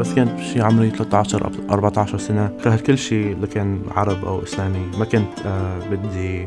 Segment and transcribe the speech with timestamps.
[0.00, 2.50] بس كنت شي عمري 13 أو 14 سنة.
[2.64, 6.44] كرهت كل شيء اللي كان عرب أو إسلامي ما كنت آه بدي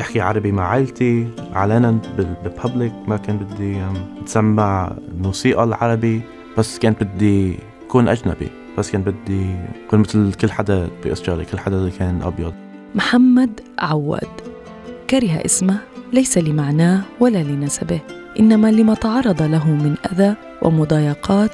[0.00, 3.76] أحكي عربي مع عائلتي علنا بالببليك ما كان بدي
[4.22, 6.20] اتسمع الموسيقى العربي.
[6.58, 7.58] بس كان بدي
[7.88, 8.48] كون أجنبي.
[8.78, 9.46] بس كان بدي
[9.90, 12.54] كون مثل كل حدا بأستراليا كل حدا اللي كان أبيض.
[12.94, 14.28] محمد عواد.
[15.10, 15.78] كره اسمه
[16.12, 18.00] ليس لمعناه ولا لنسبه
[18.40, 21.50] إنما لما تعرض له من أذى ومضايقات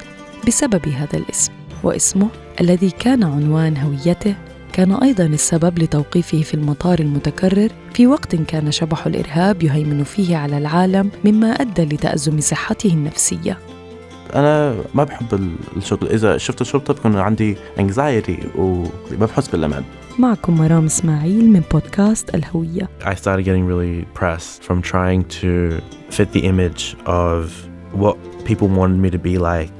[0.47, 1.51] بسبب هذا الاسم
[1.83, 2.29] واسمه
[2.61, 4.35] الذي كان عنوان هويته
[4.73, 10.57] كان أيضا السبب لتوقيفه في المطار المتكرر في وقت كان شبح الإرهاب يهيمن فيه على
[10.57, 13.57] العالم مما أدى لتأزم صحته النفسية.
[14.35, 16.07] أنا ما بحب الشرطة.
[16.07, 19.83] إذا شفت الشرطة بكون عندي انكزايتي وما بحس بالأمان.
[20.19, 22.89] معكم مرام إسماعيل من بودكاست الهوية.
[23.01, 28.99] I started getting really depressed from trying to fit the image of what people wanted
[28.99, 29.74] me to be like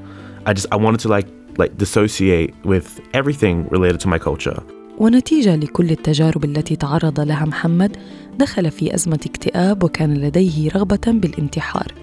[0.48, 4.62] I just I wanted to like like dissociate with everything related to my culture.
[4.98, 7.98] ونتيجة لكل التجارب التي تعرض لها محمد
[8.38, 11.94] دخل في أزمة اكتئاب وكان لديه رغبة بالانتحار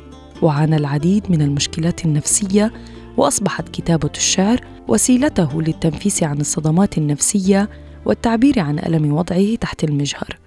[0.43, 2.73] وعانى العديد من المشكلات النفسية
[3.17, 7.69] وأصبحت كتابة الشعر وسيلته للتنفيس عن الصدمات النفسية
[8.05, 10.39] والتعبير عن ألم وضعه تحت المجهر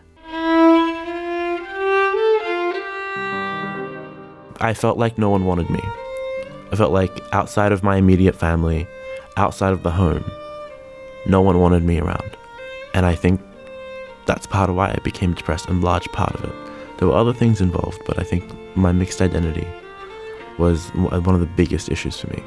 [4.61, 6.04] I felt like no one wanted me.
[6.74, 8.86] I felt like outside of my immediate family,
[9.36, 10.24] outside of the home,
[11.26, 12.30] no one wanted me around.
[12.94, 13.40] And I think
[14.26, 16.56] that's part of why I became depressed, and large part of it.
[16.98, 18.44] There were other things involved, but I think
[18.76, 19.66] my mixed identity
[20.58, 20.78] was
[21.28, 22.42] one of the biggest issues for me.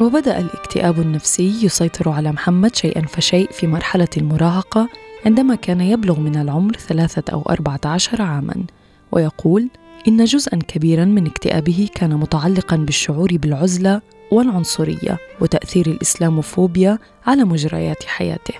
[0.00, 4.88] وبدأ الاكتئاب النفسي يسيطر على محمد شيئا فشيء في مرحلة المراهقة
[5.26, 8.66] عندما كان يبلغ من العمر ثلاثة أو أربعة عشر عاماً
[9.12, 9.68] ويقول
[10.07, 18.53] إن جزءا كبيرا من اكتئابه كان متعلقا بالشعور بالعزلة والعنصرية وتأثير الإسلاموفوبيا على مجريات حياته.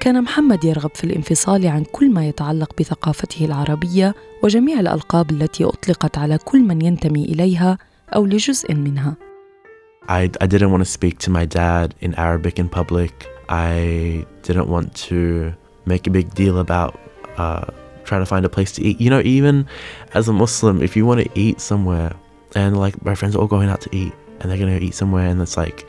[0.00, 6.18] كان محمد يرغب في الانفصال عن كل ما يتعلق بثقافته العربية وجميع الألقاب التي أطلقت
[6.18, 7.78] على كل من ينتمي إليها
[8.14, 9.16] أو لجزء منها.
[10.08, 13.12] I, I didn't want to speak to my dad in Arabic in public.
[13.48, 15.52] I didn't want to
[15.86, 16.98] make a big deal about
[17.36, 17.66] uh,
[18.10, 19.00] trying to find a place to eat.
[19.00, 19.66] You know, even
[20.14, 22.12] as a Muslim, if you want to eat somewhere,
[22.56, 25.28] and like my friends are all going out to eat, and they're gonna eat somewhere,
[25.28, 25.86] and it's like,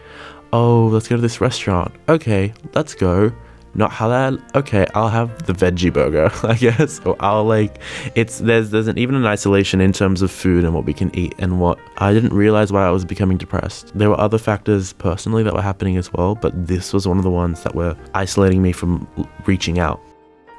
[0.54, 1.92] oh, let's go to this restaurant.
[2.08, 3.32] Okay, let's go.
[3.74, 4.38] Not halal.
[4.54, 7.00] Okay, I'll have the veggie burger, I guess.
[7.06, 7.82] Or I'll like,
[8.16, 11.10] it's there's there's an, even an isolation in terms of food and what we can
[11.16, 13.92] eat and what I didn't realize why I was becoming depressed.
[13.98, 17.24] There were other factors personally that were happening as well, but this was one of
[17.24, 19.08] the ones that were isolating me from
[19.48, 20.00] reaching out.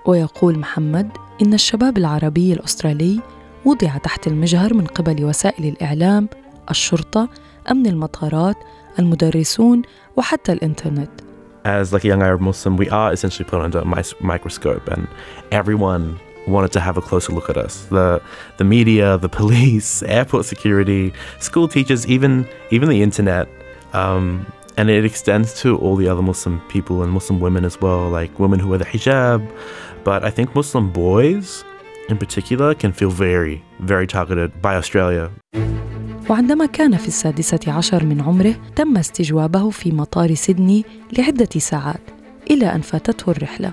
[0.06, 1.10] ويقول محمد
[1.42, 3.20] إن الشباب العربي الأسترالي
[3.64, 6.28] وضع تحت المجهر من قبل وسائل الإعلام،
[6.70, 7.28] الشرطة،
[7.70, 8.56] أمن المطارات،
[8.98, 9.82] المدرسون
[10.16, 11.10] وحتى الإنترنت.
[11.64, 15.06] As like a young Arab Muslim, we are essentially put under a microscope, and
[15.52, 17.74] everyone wanted to have a closer look at us.
[17.96, 18.20] The
[18.58, 22.32] the media, the police, airport security, school teachers, even
[22.70, 23.46] even the internet.
[24.00, 24.46] Um,
[24.77, 28.39] and it extends to all the other Muslim people and Muslim women as well, like
[28.39, 29.39] women who wear the hijab,
[30.03, 31.63] but I think Muslim boys
[32.09, 35.29] in particular can feel very, very targeted by Australia.
[36.29, 40.85] وعندما كان في السادسة عشر من عمره تم استجوابه في مطار سيدني
[41.17, 42.01] لعدة ساعات
[42.51, 43.71] إلى أن فاتته الرحلة.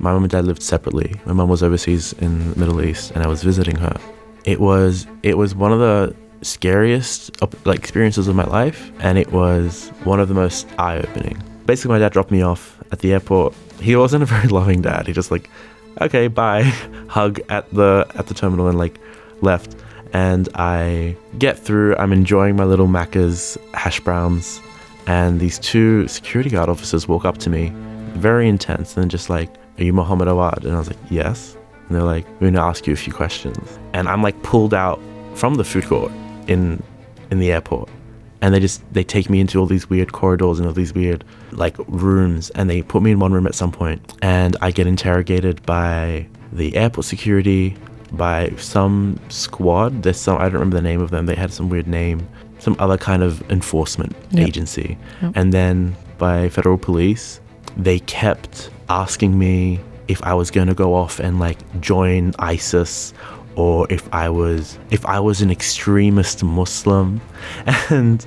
[0.00, 1.14] My mom and dad lived separately.
[1.24, 3.96] My mom was overseas in the Middle East and I was visiting her.
[4.44, 9.31] It was it was one of the scariest like experiences of my life and it
[9.31, 11.41] was one of the most eye-opening.
[11.65, 15.07] Basically my dad dropped me off at the airport he wasn't a very loving dad.
[15.07, 15.49] He just like,
[16.01, 16.63] okay, bye,
[17.07, 18.99] hug at the at the terminal and like
[19.41, 19.75] left.
[20.11, 21.95] And I get through.
[21.97, 24.59] I'm enjoying my little Macca's hash browns,
[25.05, 27.71] and these two security guard officers walk up to me,
[28.15, 31.55] very intense, and just like, "Are you Mohammad Awad?" And I was like, "Yes."
[31.87, 34.99] And they're like, "We're gonna ask you a few questions." And I'm like pulled out
[35.35, 36.11] from the food court
[36.49, 36.81] in
[37.31, 37.87] in the airport
[38.41, 41.23] and they just they take me into all these weird corridors and all these weird
[41.51, 44.87] like rooms and they put me in one room at some point and i get
[44.87, 47.75] interrogated by the airport security
[48.13, 51.69] by some squad there's some i don't remember the name of them they had some
[51.69, 52.27] weird name
[52.59, 54.47] some other kind of enforcement Yep.
[54.47, 54.97] agency.
[55.21, 55.31] Yep.
[55.35, 57.39] And then by federal police,
[57.77, 59.79] they kept asking me
[60.09, 63.13] if I was going to go off and like join ISIS
[63.55, 67.21] or if I was if I was an extremist Muslim.
[67.89, 68.23] And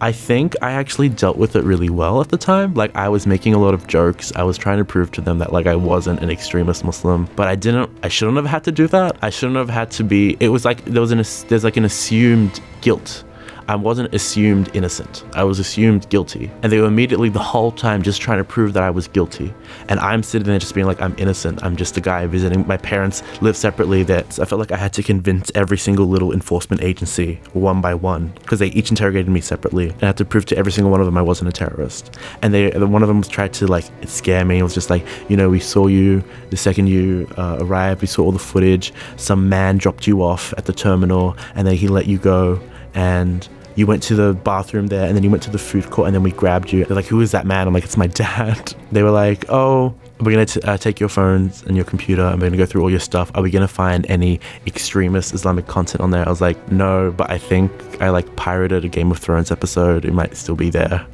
[0.00, 2.74] I think I actually dealt with it really well at the time.
[2.74, 4.32] Like I was making a lot of jokes.
[4.36, 7.48] I was trying to prove to them that like I wasn't an extremist Muslim, but
[7.48, 9.16] I didn't I shouldn't have had to do that.
[9.22, 11.84] I shouldn't have had to be it was like there was an there's like an
[11.84, 13.24] assumed guilt
[13.68, 15.24] I wasn't assumed innocent.
[15.34, 16.50] I was assumed guilty.
[16.62, 19.52] And they were immediately the whole time just trying to prove that I was guilty.
[19.88, 21.62] And I'm sitting there just being like, I'm innocent.
[21.64, 22.66] I'm just a guy visiting.
[22.66, 24.04] My parents live separately.
[24.04, 27.94] That I felt like I had to convince every single little enforcement agency one by
[27.94, 29.90] one because they each interrogated me separately.
[29.90, 32.16] And I had to prove to every single one of them I wasn't a terrorist.
[32.42, 34.58] And they, one of them tried to like scare me.
[34.58, 38.00] It was just like, you know, we saw you the second you uh, arrived.
[38.00, 38.92] We saw all the footage.
[39.16, 42.60] Some man dropped you off at the terminal and then he let you go.
[42.94, 43.46] And
[43.76, 46.14] you went to the bathroom there and then you went to the food court and
[46.14, 46.84] then we grabbed you.
[46.84, 47.68] They're like, who is that man?
[47.68, 48.74] I'm like, it's my dad.
[48.92, 52.34] They were like, oh, we're going to uh, take your phones and your computer and
[52.34, 53.32] we're going to go through all your stuff.
[53.34, 56.24] Are we going to find any extremist Islamic content on there?
[56.24, 60.04] I was like, no, but I think I like pirated a Game of Thrones episode.
[60.04, 61.04] It might still be there.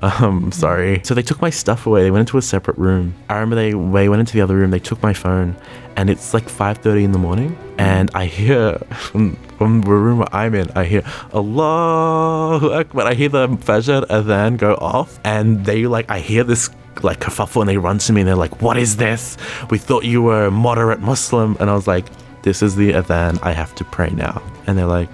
[0.00, 1.00] Um, sorry.
[1.04, 2.02] So they took my stuff away.
[2.02, 3.14] They went into a separate room.
[3.28, 4.70] I remember they, they went into the other room.
[4.70, 5.56] They took my phone,
[5.96, 10.54] and it's like 5:30 in the morning, and I hear from, the room where I'm
[10.54, 11.02] in, I hear
[11.32, 13.06] Allahu Akbar.
[13.06, 16.68] I hear the Fajr adhan go off, and they like I hear this
[17.02, 19.36] like kerfuffle, and they run to me, and they're like, "What is this?
[19.70, 22.04] We thought you were a moderate Muslim," and I was like,
[22.42, 23.38] "This is the adhan.
[23.42, 25.08] I have to pray now." And they're like,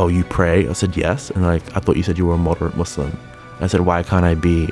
[0.00, 2.38] "Oh, you pray?" I said, "Yes," and like, "I thought you said you were a
[2.38, 3.16] moderate Muslim."
[3.61, 4.69] I said, why can't I be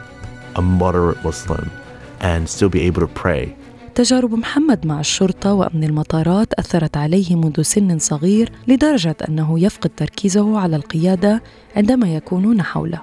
[0.55, 1.71] a moderate Muslim
[2.19, 3.55] and still be able to pray?
[3.95, 10.59] تجارب محمد مع الشرطة وأمن المطارات أثرت عليه منذ سن صغير لدرجة أنه يفقد تركيزه
[10.59, 11.43] على القيادة
[11.75, 13.01] عندما يكونون حوله.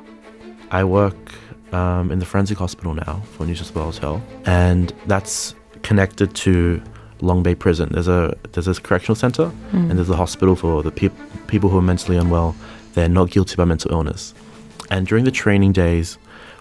[0.71, 1.33] I work
[1.73, 6.81] um, in the forensic hospital now for New South Wales Health, and that's connected to
[7.21, 7.89] Long Bay Prison.
[7.91, 11.13] There's a there's a correctional center, and there's a hospital for the peop
[11.47, 12.55] people who are mentally unwell.
[12.95, 14.35] They're not guilty by mental illness.
[14.90, 16.18] And during the training days,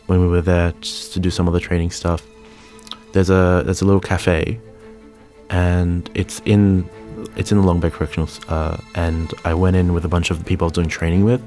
[0.07, 2.27] when we were there just to do some of the training stuff,
[3.13, 4.61] there's a there's a little cafe,
[5.51, 6.89] and it's in
[7.37, 8.29] it's in the Long Bay Correctional.
[8.49, 11.25] Uh, and I went in with a bunch of the people I was doing training
[11.25, 11.41] with,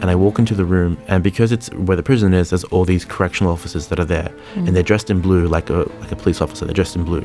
[0.00, 2.84] and I walk into the room, and because it's where the prison is, there's all
[2.84, 6.16] these correctional officers that are there, and they're dressed in blue, like a like a
[6.16, 6.64] police officer.
[6.64, 7.24] They're dressed in blue,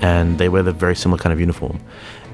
[0.00, 1.78] and they wear the very similar kind of uniform.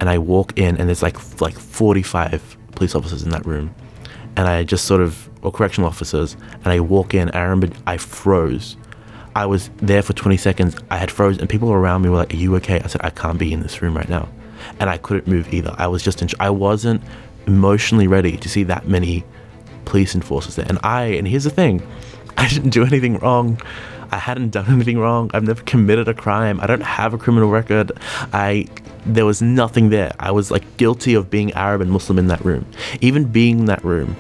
[0.01, 3.75] And I walk in, and there's like like 45 police officers in that room,
[4.37, 7.31] and I just sort of or correctional officers, and I walk in.
[7.31, 8.77] I remember I froze.
[9.35, 10.77] I was there for 20 seconds.
[10.91, 13.11] I had frozen, and people around me were like, "Are you okay?" I said, "I
[13.11, 14.29] can't be in this room right now,"
[14.79, 15.75] and I couldn't move either.
[15.79, 16.29] I was just in.
[16.39, 17.03] I wasn't
[17.47, 19.25] emotionally ready to see that many
[19.85, 20.67] police enforcers there.
[20.69, 21.87] And I, and here's the thing,
[22.37, 23.61] I didn't do anything wrong.
[24.13, 25.31] I hadn't done anything wrong.
[25.35, 26.61] I've never committed a crime.
[26.61, 27.93] I don't have a criminal record.
[28.33, 28.67] I
[29.05, 30.13] there was nothing there.
[30.21, 32.65] I was like guilty of being Arab and Muslim in that room.
[33.01, 34.15] Even being in that room,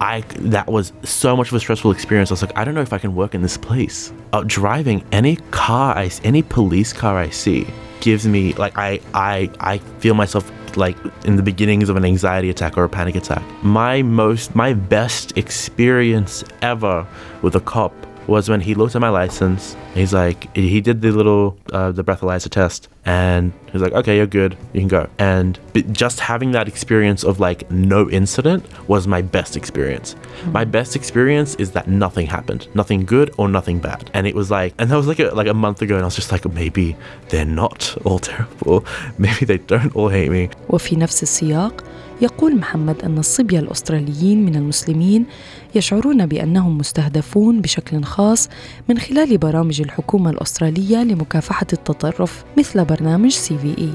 [0.00, 2.30] I that was so much of a stressful experience.
[2.30, 4.12] I was like, I don't know if I can work in this place.
[4.32, 7.66] Uh, driving any car I any police car I see
[8.00, 12.50] gives me like I I I feel myself like in the beginnings of an anxiety
[12.50, 13.44] attack or a panic attack.
[13.62, 17.06] My most my best experience ever
[17.42, 17.94] with a cop
[18.27, 19.75] was when he looked at my license.
[19.95, 24.27] He's like, he did the little uh, the breathalyzer test, and he's like, okay, you're
[24.27, 25.09] good, you can go.
[25.17, 30.15] And b- just having that experience of like no incident was my best experience.
[30.51, 34.51] My best experience is that nothing happened, nothing good or nothing bad, and it was
[34.51, 36.45] like, and that was like a, like a month ago, and I was just like,
[36.53, 36.95] maybe
[37.29, 38.85] they're not all terrible,
[39.17, 40.49] maybe they don't all hate me.
[40.69, 41.83] وفي نفس السياق
[42.20, 45.26] يقول محمد أن الصبية الأستراليين من المسلمين
[45.74, 48.48] يشعرون بأنهم مستهدفون بشكل خاص
[48.88, 53.90] من خلال برامج الحكومة الأسترالية لمكافحة التطرف مثل برنامج سي في إي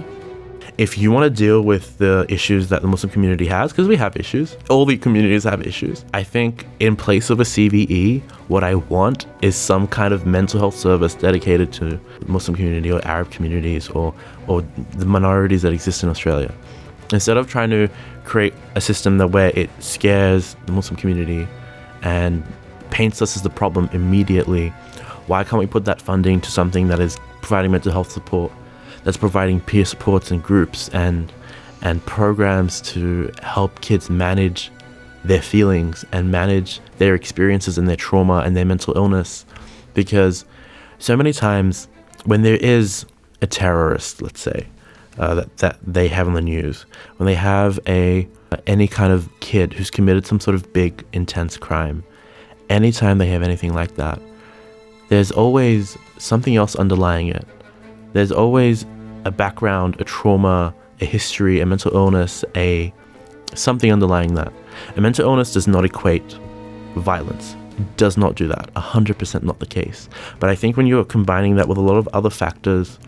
[0.80, 3.98] if you want to deal with the issues that the Muslim community has, because we
[3.98, 8.64] have issues, all the communities have issues, I think in place of a CVE, what
[8.64, 13.06] I want is some kind of mental health service dedicated to the Muslim community or
[13.06, 14.14] Arab communities or,
[14.48, 14.64] or
[14.96, 16.54] the minorities that exist in Australia.
[17.12, 17.88] Instead of trying to
[18.24, 21.48] create a system that where it scares the Muslim community
[22.04, 22.44] and
[22.92, 24.70] paints us as the problem immediately,
[25.28, 28.52] why can't we put that funding to something that is providing mental health support
[29.04, 31.32] that's providing peer supports and groups and
[31.82, 34.70] and programs to help kids manage
[35.24, 39.46] their feelings and manage their experiences and their trauma and their mental illness?
[39.94, 40.46] Because
[40.98, 41.88] so many times
[42.26, 43.06] when there is
[43.42, 44.68] a terrorist let's say
[45.20, 46.86] uh, that, that they have on the news,
[47.18, 48.28] when they have a
[48.66, 52.04] any kind of kid who's committed some sort of big, intense crime,
[52.70, 54.20] anytime they have anything like that,
[55.10, 57.46] there's always something else underlying it.
[58.14, 58.86] There's always
[59.26, 62.94] a background, a trauma, a history, a mental illness, a
[63.56, 64.54] something underlying that.
[64.96, 66.38] A mental illness does not equate
[66.96, 67.56] violence.
[67.98, 68.74] Does not do that.
[68.76, 70.10] 100% not the case.
[70.40, 73.00] But I think when you're combining that with a lot of other factors,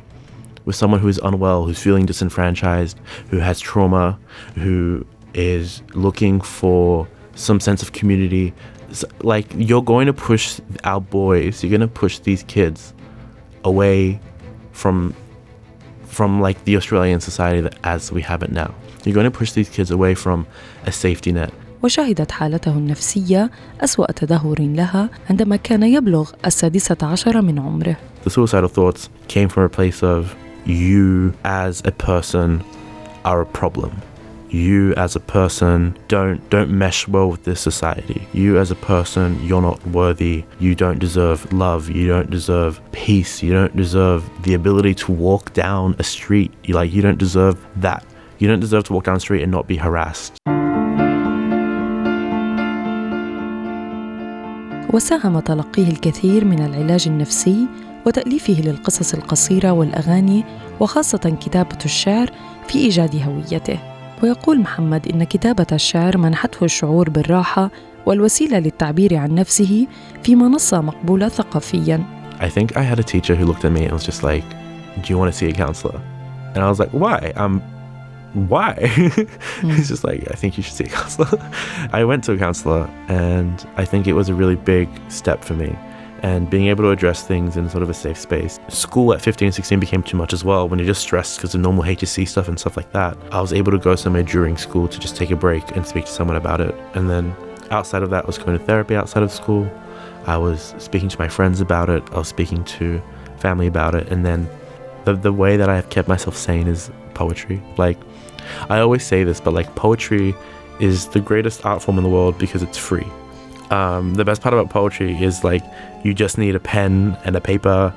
[0.65, 2.99] with someone who is unwell, who's feeling disenfranchised,
[3.31, 4.19] who has trauma,
[4.57, 8.53] who is looking for some sense of community,
[8.91, 12.95] s- like you're going to push our boys, you're going to push these kids
[13.65, 14.21] away
[14.73, 15.15] from
[16.07, 18.75] from like the Australian society that, as we have it now.
[19.05, 20.47] You're going to push these kids away from
[20.87, 21.53] a safety net.
[21.83, 23.51] وشهدت حالته النفسية
[23.81, 29.63] أسوأ تدهور لها عندما كان يبلغ السادسة عشر من عمره The suicidal thoughts came from
[29.65, 32.65] a place of you as a person
[33.25, 33.93] are a problem.
[34.51, 38.27] You as a person don't don't mesh well with this society.
[38.33, 40.45] You as a person, you're not worthy.
[40.61, 41.91] You don't deserve love.
[41.91, 43.43] You don't deserve peace.
[43.43, 46.53] You don't deserve the ability to walk down a street.
[46.65, 48.05] You like you don't deserve that.
[48.39, 50.33] You don't deserve to walk down the street and not be harassed.
[54.93, 57.67] وساهم تلقيه الكثير من العلاج النفسي
[58.06, 60.46] وتأليفه للقصص القصيرة والأغاني
[60.80, 62.32] وخاصة كتابة الشعر
[62.68, 63.80] في إيجاد هويته
[64.24, 67.72] ويقول محمد إن كتابة الشعر منحته الشعور بالراحة
[68.06, 69.88] والوسيلة للتعبير عن نفسه
[70.24, 73.94] في منصة مقبولة ثقافياً I think I had a teacher who looked at me and
[73.94, 74.44] was just like,
[75.02, 76.00] "Do you want to see a counselor?"
[76.54, 77.20] And I was like, "Why?
[77.44, 77.62] Um,
[78.54, 78.74] why?"
[79.76, 81.38] He's just like, "I think you should see a counselor."
[82.00, 82.84] I went to a counselor,
[83.24, 84.88] and I think it was a really big
[85.20, 85.70] step for me.
[86.24, 88.60] And being able to address things in sort of a safe space.
[88.70, 91.56] School at 15, and 16 became too much as well when you're just stressed because
[91.56, 93.18] of normal HSC stuff and stuff like that.
[93.32, 96.06] I was able to go somewhere during school to just take a break and speak
[96.06, 96.76] to someone about it.
[96.94, 97.36] And then
[97.72, 99.70] outside of that, I was going to therapy outside of school.
[100.28, 102.04] I was speaking to my friends about it.
[102.12, 103.02] I was speaking to
[103.38, 104.08] family about it.
[104.10, 104.48] And then
[105.06, 107.62] the, the way that I have kept myself sane is poetry.
[107.78, 107.98] Like,
[108.70, 110.36] I always say this, but like, poetry
[110.80, 113.08] is the greatest art form in the world because it's free
[113.71, 115.65] Um, the best part about poetry is like,
[116.05, 117.93] you just need a pen and a paper.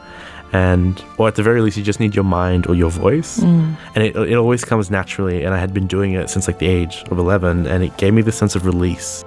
[0.51, 3.37] And, or at the very least, you just need your mind or your voice.
[3.37, 5.43] And it, it always comes naturally.
[5.43, 8.13] And I had been doing it since like the age of 11, and it gave
[8.15, 9.23] me this sense of release.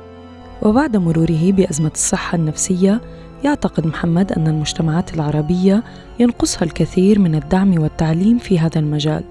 [0.62, 3.00] وبعد مروره بأزمة الصحة النفسية
[3.44, 5.82] يعتقد محمد أن المجتمعات العربية
[6.20, 9.24] ينقصها الكثير من الدعم والتعليم في هذا المجال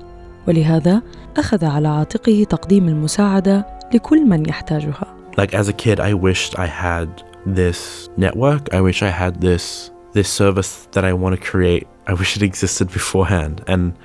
[0.48, 1.02] ولهذا
[1.38, 6.67] أخذ على عاتقه تقديم المساعدة لكل من يحتاجها like as a kid i wished i
[6.67, 8.75] had this network.
[8.75, 11.87] I wish i had this this service that i want to create.
[12.07, 13.63] I wish it existed beforehand.
[13.67, 13.97] And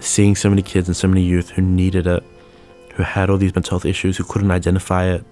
[0.00, 2.22] seeing so many kids and so many youth who needed it
[2.94, 5.22] who had all these mental health issues who couldn't identify it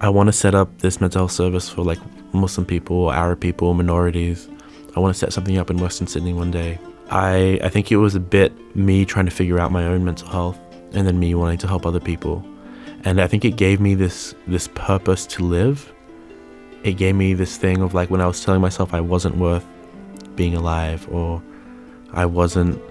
[0.00, 1.98] i want to set up this mental health service for like
[2.32, 4.48] muslim people arab people minorities.
[4.96, 6.78] I want to set something up in western sydney one day.
[7.10, 10.28] I i think it was a bit me trying to figure out my own mental
[10.28, 10.58] health
[10.92, 12.44] and then me wanting to help other people
[13.06, 15.92] and I think it gave me this this purpose to live.
[16.82, 19.64] It gave me this thing of like when I was telling myself I wasn't worth
[20.34, 21.40] being alive or
[22.12, 22.82] I wasn't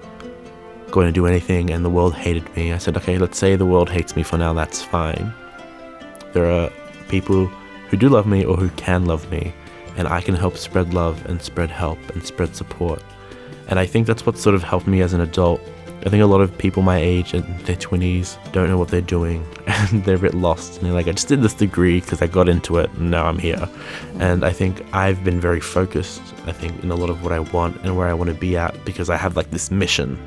[0.90, 2.72] going to do anything and the world hated me.
[2.72, 5.34] I said, okay, let's say the world hates me for now, that's fine.
[6.32, 6.72] There are
[7.10, 7.48] people
[7.90, 9.54] who do love me or who can love me,
[9.98, 13.04] and I can help spread love and spread help and spread support.
[13.68, 15.62] And I think that's what sort of helped me as an adult
[16.05, 19.03] I think a lot of people my age in their 20s don't know what they're
[19.03, 20.77] doing and they're a bit lost.
[20.77, 23.27] And they're like, I just did this degree because I got into it and now
[23.27, 23.69] I'm here.
[24.19, 27.41] And I think I've been very focused, I think, in a lot of what I
[27.41, 30.19] want and where I want to be at because I have like this mission.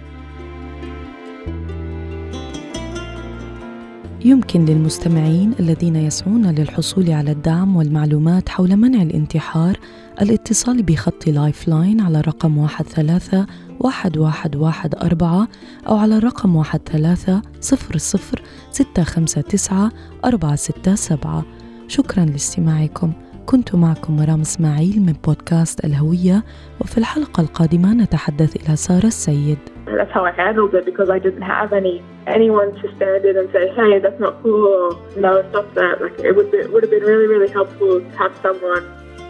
[4.25, 9.77] يمكن للمستمعين الذين يسعون للحصول على الدعم والمعلومات حول منع الانتحار
[10.21, 13.47] الاتصال بخط لايف لاين على رقم واحد ثلاثة
[13.80, 15.48] واحد واحد واحد أربعة
[15.88, 19.90] أو على رقم واحد ثلاثة صفر صفر ستة خمسة تسعة
[20.24, 21.44] أربعة ستة سبعة
[21.88, 23.12] شكرا لاستماعكم
[23.46, 26.44] كنت معكم مرام اسماعيل من بودكاست الهوية
[26.80, 31.48] وفي الحلقة القادمة نتحدث إلى سارة السيد That's how I handled it because I didn't
[31.56, 32.02] have any
[32.36, 35.94] anyone to stand in and say, "Hey, that's not cool." No, stop that.
[36.04, 38.84] Like it would be, it would have been really, really helpful to have someone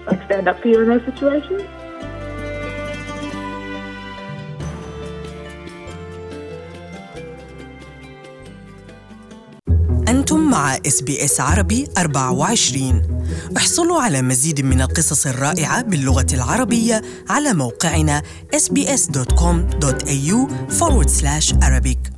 [0.09, 1.62] like stand up for you in those situations.
[10.58, 13.24] مع إس بي إس عربي 24
[13.56, 18.22] احصلوا على مزيد من القصص الرائعة باللغة العربية على موقعنا
[18.56, 20.38] sbs.com.au
[20.78, 22.17] forward slash Arabic.